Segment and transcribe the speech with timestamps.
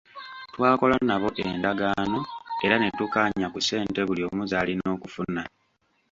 [0.53, 2.19] Twakola nabo endagaano
[2.65, 5.43] era ne tukkaanya ku ssente buli omu z'alina okufuna.